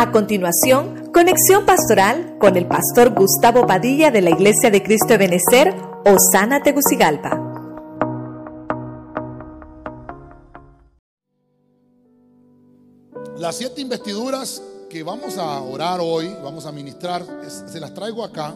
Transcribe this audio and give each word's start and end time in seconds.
A 0.00 0.12
continuación, 0.12 1.10
conexión 1.12 1.66
pastoral 1.66 2.38
con 2.40 2.56
el 2.56 2.66
pastor 2.66 3.12
Gustavo 3.12 3.66
Padilla 3.66 4.10
de 4.10 4.22
la 4.22 4.30
Iglesia 4.30 4.70
de 4.70 4.82
Cristo 4.82 5.08
de 5.08 5.18
Benecer, 5.18 5.74
Osana 6.06 6.62
Tegucigalpa. 6.62 7.38
Las 13.36 13.56
siete 13.56 13.82
investiduras 13.82 14.62
que 14.88 15.02
vamos 15.02 15.36
a 15.36 15.60
orar 15.60 16.00
hoy, 16.02 16.34
vamos 16.42 16.64
a 16.64 16.72
ministrar, 16.72 17.22
se 17.46 17.78
las 17.78 17.92
traigo 17.92 18.24
acá 18.24 18.54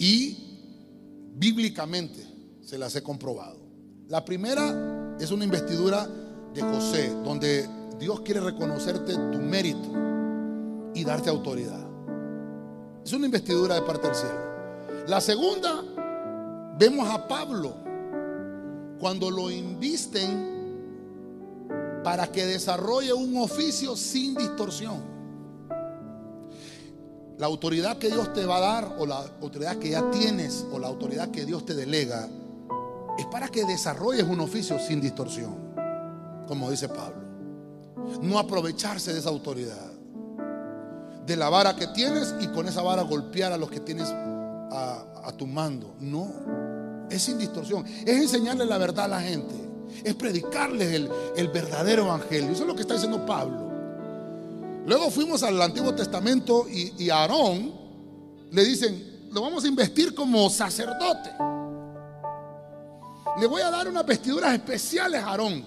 y 0.00 1.30
bíblicamente 1.36 2.26
se 2.60 2.76
las 2.76 2.96
he 2.96 3.04
comprobado. 3.04 3.60
La 4.08 4.24
primera 4.24 5.14
es 5.20 5.30
una 5.30 5.44
investidura 5.44 6.08
de 6.52 6.60
José, 6.60 7.10
donde 7.22 7.68
Dios 8.00 8.22
quiere 8.22 8.40
reconocerte 8.40 9.14
tu 9.14 9.38
mérito 9.38 10.03
y 10.94 11.04
darte 11.04 11.30
autoridad. 11.30 11.84
Es 13.04 13.12
una 13.12 13.26
investidura 13.26 13.74
de 13.74 13.82
parte 13.82 14.06
del 14.06 14.16
cielo. 14.16 14.44
La 15.06 15.20
segunda, 15.20 15.82
vemos 16.78 17.08
a 17.08 17.28
Pablo 17.28 17.74
cuando 18.98 19.30
lo 19.30 19.50
invisten 19.50 20.54
para 22.02 22.26
que 22.28 22.46
desarrolle 22.46 23.12
un 23.12 23.36
oficio 23.36 23.96
sin 23.96 24.34
distorsión. 24.34 25.14
La 27.38 27.46
autoridad 27.46 27.98
que 27.98 28.08
Dios 28.08 28.32
te 28.32 28.46
va 28.46 28.58
a 28.58 28.60
dar 28.60 28.96
o 28.98 29.06
la 29.06 29.18
autoridad 29.42 29.76
que 29.76 29.90
ya 29.90 30.08
tienes 30.10 30.64
o 30.72 30.78
la 30.78 30.86
autoridad 30.86 31.30
que 31.30 31.44
Dios 31.44 31.66
te 31.66 31.74
delega 31.74 32.28
es 33.18 33.26
para 33.26 33.48
que 33.48 33.64
desarrolles 33.64 34.24
un 34.24 34.40
oficio 34.40 34.78
sin 34.78 35.00
distorsión, 35.00 35.56
como 36.46 36.70
dice 36.70 36.88
Pablo. 36.88 37.22
No 38.22 38.38
aprovecharse 38.38 39.12
de 39.12 39.18
esa 39.18 39.30
autoridad, 39.30 39.93
de 41.26 41.36
la 41.36 41.48
vara 41.48 41.74
que 41.76 41.86
tienes 41.88 42.34
y 42.40 42.48
con 42.48 42.68
esa 42.68 42.82
vara 42.82 43.02
golpear 43.02 43.52
a 43.52 43.56
los 43.56 43.70
que 43.70 43.80
tienes 43.80 44.08
a, 44.08 45.32
tu 45.36 45.46
mando. 45.46 45.94
No, 46.00 46.30
es 47.10 47.22
sin 47.22 47.38
distorsión, 47.38 47.84
es 47.86 48.16
enseñarle 48.20 48.66
la 48.66 48.78
verdad 48.78 49.06
a 49.06 49.08
la 49.08 49.20
gente, 49.20 49.54
es 50.04 50.14
predicarles 50.14 50.92
el, 50.92 51.10
el 51.36 51.48
verdadero 51.48 52.04
evangelio. 52.04 52.50
Eso 52.50 52.62
es 52.62 52.68
lo 52.68 52.74
que 52.74 52.82
está 52.82 52.94
diciendo 52.94 53.24
Pablo. 53.24 53.72
Luego 54.86 55.10
fuimos 55.10 55.42
al 55.42 55.60
Antiguo 55.62 55.94
Testamento 55.94 56.66
y, 56.68 56.92
y 56.98 57.10
a 57.10 57.22
Aarón 57.22 57.72
le 58.50 58.64
dicen, 58.64 59.28
lo 59.32 59.40
vamos 59.40 59.64
a 59.64 59.68
investir 59.68 60.14
como 60.14 60.48
sacerdote. 60.50 61.30
Le 63.40 63.46
voy 63.46 63.62
a 63.62 63.70
dar 63.70 63.88
unas 63.88 64.06
vestiduras 64.06 64.52
especiales 64.52 65.22
a 65.22 65.30
Aarón. 65.30 65.64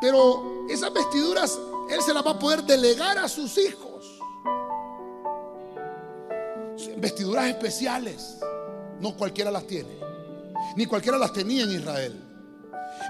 Pero 0.00 0.66
esas 0.70 0.92
vestiduras 0.92 1.58
él 1.90 2.00
se 2.00 2.14
las 2.14 2.24
va 2.24 2.32
a 2.32 2.38
poder 2.38 2.62
delegar 2.62 3.18
a 3.18 3.28
sus 3.28 3.58
hijos. 3.58 3.93
Vestiduras 6.98 7.46
especiales. 7.46 8.36
No 9.00 9.16
cualquiera 9.16 9.50
las 9.50 9.66
tiene. 9.66 9.98
Ni 10.76 10.86
cualquiera 10.86 11.18
las 11.18 11.32
tenía 11.32 11.64
en 11.64 11.72
Israel. 11.72 12.20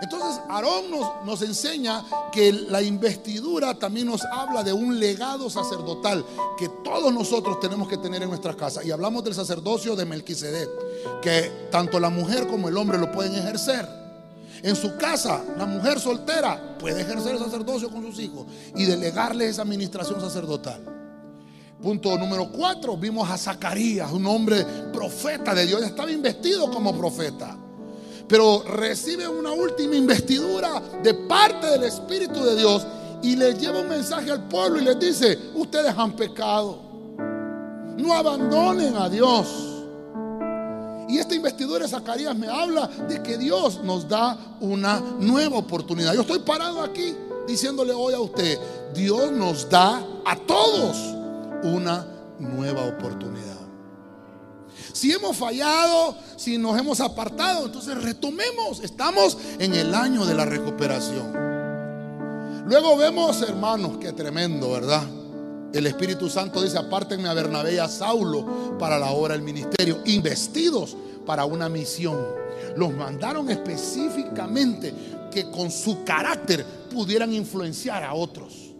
Entonces 0.02 0.40
Aarón 0.48 0.90
nos, 0.90 1.24
nos, 1.24 1.42
enseña 1.42 2.04
que 2.32 2.52
la 2.52 2.82
investidura 2.82 3.78
también 3.78 4.08
nos 4.08 4.24
habla 4.24 4.62
de 4.62 4.72
un 4.72 4.98
legado 4.98 5.48
sacerdotal 5.48 6.24
que 6.58 6.68
todos 6.82 7.12
nosotros 7.12 7.60
tenemos 7.60 7.88
que 7.88 7.98
tener 7.98 8.22
en 8.22 8.28
nuestras 8.28 8.56
casas. 8.56 8.84
Y 8.84 8.90
hablamos 8.90 9.22
del 9.24 9.34
sacerdocio 9.34 9.94
de 9.94 10.04
Melquisedec, 10.04 10.68
que 11.22 11.68
tanto 11.70 12.00
la 12.00 12.10
mujer 12.10 12.46
como 12.46 12.68
el 12.68 12.76
hombre 12.76 12.98
lo 12.98 13.12
pueden 13.12 13.34
ejercer. 13.34 13.88
En 14.62 14.76
su 14.76 14.96
casa, 14.96 15.44
la 15.58 15.66
mujer 15.66 16.00
soltera 16.00 16.78
puede 16.78 17.02
ejercer 17.02 17.34
el 17.34 17.38
sacerdocio 17.38 17.90
con 17.90 18.02
sus 18.02 18.18
hijos 18.18 18.46
y 18.74 18.84
delegarle 18.84 19.48
esa 19.48 19.62
administración 19.62 20.20
sacerdotal. 20.20 20.93
Punto 21.84 22.18
número 22.18 22.50
cuatro, 22.50 22.96
vimos 22.96 23.30
a 23.30 23.38
Zacarías, 23.38 24.10
un 24.10 24.26
hombre 24.26 24.64
profeta 24.92 25.54
de 25.54 25.66
Dios, 25.66 25.82
estaba 25.82 26.10
investido 26.10 26.70
como 26.70 26.96
profeta 26.96 27.58
pero 28.28 28.62
recibe 28.62 29.28
una 29.28 29.52
última 29.52 29.96
investidura 29.96 30.82
de 31.02 31.14
parte 31.14 31.66
del 31.66 31.84
Espíritu 31.84 32.42
de 32.42 32.56
Dios 32.56 32.86
y 33.22 33.36
le 33.36 33.54
lleva 33.54 33.80
un 33.80 33.88
mensaje 33.88 34.30
al 34.30 34.48
pueblo 34.48 34.80
y 34.80 34.84
les 34.84 34.98
dice, 34.98 35.38
ustedes 35.54 35.94
han 35.96 36.12
pecado, 36.12 36.78
no 37.96 38.12
abandonen 38.12 38.96
a 38.96 39.08
Dios. 39.08 39.46
Y 41.08 41.18
esta 41.18 41.34
investidura 41.34 41.84
de 41.84 41.90
Zacarías 41.90 42.34
me 42.34 42.48
habla 42.48 42.86
de 43.08 43.22
que 43.22 43.36
Dios 43.36 43.80
nos 43.84 44.08
da 44.08 44.36
una 44.60 45.00
nueva 45.20 45.58
oportunidad. 45.58 46.14
Yo 46.14 46.22
estoy 46.22 46.40
parado 46.40 46.82
aquí 46.82 47.14
diciéndole 47.46 47.92
hoy 47.92 48.14
a 48.14 48.20
usted, 48.20 48.58
Dios 48.94 49.30
nos 49.32 49.68
da 49.68 50.02
a 50.24 50.36
todos 50.36 51.13
una 51.64 52.06
nueva 52.38 52.84
oportunidad. 52.84 53.54
Si 54.92 55.12
hemos 55.12 55.36
fallado, 55.36 56.16
si 56.36 56.58
nos 56.58 56.78
hemos 56.78 57.00
apartado, 57.00 57.66
entonces 57.66 58.00
retomemos. 58.02 58.80
Estamos 58.80 59.36
en 59.58 59.74
el 59.74 59.94
año 59.94 60.24
de 60.24 60.34
la 60.34 60.44
recuperación. 60.44 61.32
Luego 62.66 62.96
vemos, 62.96 63.42
hermanos, 63.42 63.98
qué 64.00 64.12
tremendo, 64.12 64.72
¿verdad? 64.72 65.02
El 65.72 65.86
Espíritu 65.86 66.30
Santo 66.30 66.62
dice, 66.62 66.78
apártenme 66.78 67.28
a 67.28 67.34
Bernabé 67.34 67.74
y 67.74 67.78
a 67.78 67.88
Saulo 67.88 68.78
para 68.78 68.98
la 68.98 69.10
obra 69.10 69.34
del 69.34 69.42
ministerio, 69.42 70.00
investidos 70.06 70.96
para 71.26 71.44
una 71.44 71.68
misión. 71.68 72.18
Los 72.76 72.92
mandaron 72.92 73.50
específicamente 73.50 74.94
que 75.32 75.50
con 75.50 75.70
su 75.70 76.04
carácter 76.04 76.64
pudieran 76.92 77.32
influenciar 77.32 78.04
a 78.04 78.14
otros. 78.14 78.73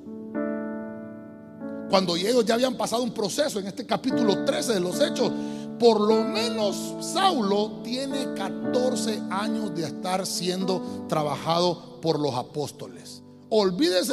Cuando 1.95 2.17
ellos 2.17 2.45
ya 2.45 2.55
habían 2.55 2.75
pasado 2.75 3.05
un 3.05 3.15
proceso 3.15 3.61
en 3.61 3.69
este 3.69 3.87
capítulo 3.87 4.45
13 4.45 4.73
de 4.73 4.81
los 4.81 5.01
Hechos, 5.01 5.31
por 5.79 6.01
lo 6.01 6.25
menos 6.25 6.97
Saulo 6.99 7.83
tiene 7.85 8.35
14 8.35 9.23
años 9.31 9.73
de 9.77 9.85
estar 9.85 10.27
siendo 10.27 11.07
trabajado 11.09 12.01
por 12.01 12.19
los 12.19 12.35
apóstoles. 12.35 13.23
Olvídese 13.49 14.13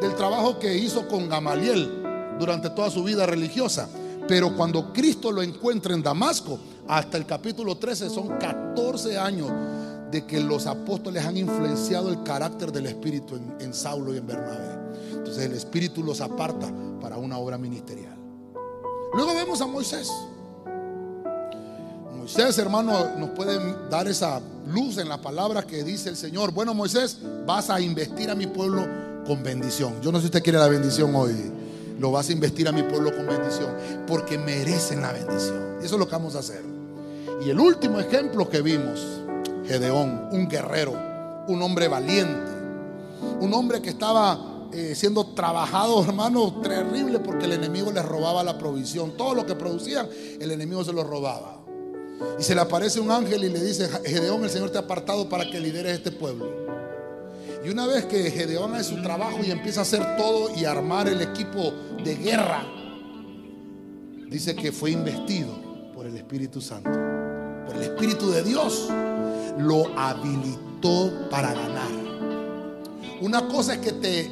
del 0.00 0.16
trabajo 0.16 0.58
que 0.58 0.76
hizo 0.76 1.06
con 1.06 1.28
Gamaliel 1.28 2.02
durante 2.40 2.68
toda 2.70 2.90
su 2.90 3.04
vida 3.04 3.26
religiosa. 3.26 3.88
Pero 4.26 4.56
cuando 4.56 4.92
Cristo 4.92 5.30
lo 5.30 5.44
encuentra 5.44 5.94
en 5.94 6.02
Damasco, 6.02 6.58
hasta 6.88 7.16
el 7.16 7.26
capítulo 7.26 7.76
13 7.76 8.10
son 8.10 8.38
14 8.38 9.16
años 9.16 9.52
de 10.10 10.26
que 10.26 10.40
los 10.40 10.66
apóstoles 10.66 11.24
han 11.24 11.36
influenciado 11.36 12.08
el 12.08 12.24
carácter 12.24 12.72
del 12.72 12.86
Espíritu 12.86 13.36
en, 13.36 13.54
en 13.60 13.72
Saulo 13.72 14.12
y 14.12 14.16
en 14.16 14.26
Bernabé. 14.26 14.79
Entonces 15.20 15.44
el 15.44 15.52
Espíritu 15.52 16.02
los 16.02 16.22
aparta 16.22 16.72
para 16.98 17.18
una 17.18 17.36
obra 17.36 17.58
ministerial. 17.58 18.16
Luego 19.14 19.34
vemos 19.34 19.60
a 19.60 19.66
Moisés. 19.66 20.10
Moisés, 22.16 22.56
hermano, 22.58 23.16
nos 23.18 23.30
pueden 23.30 23.90
dar 23.90 24.08
esa 24.08 24.40
luz 24.66 24.96
en 24.96 25.10
la 25.10 25.20
palabra 25.20 25.62
que 25.62 25.84
dice 25.84 26.08
el 26.08 26.16
Señor. 26.16 26.52
Bueno, 26.52 26.72
Moisés, 26.72 27.18
vas 27.46 27.68
a 27.68 27.80
investir 27.80 28.30
a 28.30 28.34
mi 28.34 28.46
pueblo 28.46 28.86
con 29.26 29.42
bendición. 29.42 30.00
Yo 30.00 30.10
no 30.10 30.18
sé 30.18 30.22
si 30.22 30.26
usted 30.26 30.42
quiere 30.42 30.58
la 30.58 30.68
bendición 30.68 31.14
hoy. 31.14 31.34
Lo 31.98 32.10
vas 32.12 32.30
a 32.30 32.32
investir 32.32 32.66
a 32.66 32.72
mi 32.72 32.82
pueblo 32.82 33.14
con 33.14 33.26
bendición. 33.26 33.74
Porque 34.06 34.38
merecen 34.38 35.02
la 35.02 35.12
bendición. 35.12 35.76
Eso 35.82 35.94
es 35.96 35.98
lo 35.98 36.06
que 36.06 36.12
vamos 36.12 36.34
a 36.34 36.38
hacer. 36.38 36.62
Y 37.44 37.50
el 37.50 37.60
último 37.60 38.00
ejemplo 38.00 38.48
que 38.48 38.62
vimos, 38.62 39.00
Gedeón, 39.66 40.28
un 40.32 40.48
guerrero, 40.48 40.92
un 41.46 41.60
hombre 41.62 41.88
valiente, 41.88 42.50
un 43.40 43.52
hombre 43.52 43.82
que 43.82 43.90
estaba 43.90 44.49
eh, 44.72 44.94
siendo 44.94 45.26
trabajado, 45.34 46.02
hermano, 46.04 46.60
terrible 46.62 47.18
porque 47.18 47.46
el 47.46 47.52
enemigo 47.52 47.90
le 47.90 48.02
robaba 48.02 48.42
la 48.42 48.58
provisión. 48.58 49.16
Todo 49.16 49.34
lo 49.34 49.46
que 49.46 49.54
producían, 49.54 50.08
el 50.40 50.50
enemigo 50.50 50.84
se 50.84 50.92
lo 50.92 51.02
robaba. 51.04 51.60
Y 52.38 52.42
se 52.42 52.54
le 52.54 52.60
aparece 52.60 53.00
un 53.00 53.10
ángel 53.10 53.44
y 53.44 53.48
le 53.48 53.60
dice, 53.60 53.88
Gedeón, 54.04 54.44
el 54.44 54.50
Señor 54.50 54.70
te 54.70 54.78
ha 54.78 54.82
apartado 54.82 55.28
para 55.28 55.50
que 55.50 55.58
lideres 55.58 55.94
este 55.94 56.12
pueblo. 56.12 56.46
Y 57.64 57.68
una 57.68 57.86
vez 57.86 58.06
que 58.06 58.30
Gedeón 58.30 58.74
hace 58.74 58.94
su 58.94 59.02
trabajo 59.02 59.38
y 59.44 59.50
empieza 59.50 59.80
a 59.80 59.82
hacer 59.82 60.16
todo 60.16 60.54
y 60.56 60.64
armar 60.64 61.08
el 61.08 61.20
equipo 61.20 61.72
de 62.02 62.14
guerra, 62.16 62.64
dice 64.28 64.54
que 64.54 64.72
fue 64.72 64.92
investido 64.92 65.92
por 65.94 66.06
el 66.06 66.16
Espíritu 66.16 66.60
Santo, 66.60 66.90
por 67.66 67.76
el 67.76 67.82
Espíritu 67.82 68.30
de 68.30 68.42
Dios. 68.42 68.88
Lo 69.58 69.86
habilitó 69.98 71.28
para 71.30 71.52
ganar. 71.52 71.90
Una 73.20 73.46
cosa 73.48 73.74
es 73.74 73.80
que 73.80 73.92
te, 73.92 74.30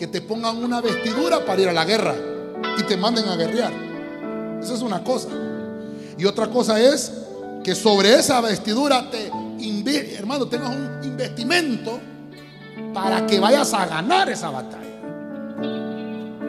que 0.00 0.06
te 0.06 0.22
pongan 0.22 0.56
una 0.64 0.80
vestidura 0.80 1.44
para 1.44 1.60
ir 1.60 1.68
a 1.68 1.74
la 1.74 1.84
guerra 1.84 2.14
y 2.78 2.82
te 2.84 2.96
manden 2.96 3.28
a 3.28 3.36
guerrear. 3.36 3.70
Esa 4.58 4.72
es 4.72 4.80
una 4.80 5.04
cosa. 5.04 5.28
Y 6.16 6.24
otra 6.24 6.48
cosa 6.48 6.80
es 6.80 7.12
que 7.62 7.74
sobre 7.74 8.14
esa 8.14 8.40
vestidura 8.40 9.10
te 9.10 9.30
hermano, 10.16 10.46
tengas 10.46 10.70
un 10.70 11.00
investimento 11.04 12.00
para 12.94 13.26
que 13.26 13.38
vayas 13.38 13.74
a 13.74 13.84
ganar 13.84 14.30
esa 14.30 14.48
batalla. 14.48 14.80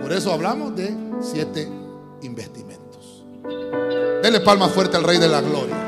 Por 0.01 0.13
eso 0.13 0.31
hablamos 0.31 0.73
de 0.77 0.95
siete 1.19 1.67
investimentos. 2.21 3.25
Dele 4.23 4.39
palma 4.39 4.69
fuerte 4.69 4.95
al 4.95 5.03
Rey 5.03 5.17
de 5.17 5.27
la 5.27 5.41
Gloria. 5.41 5.80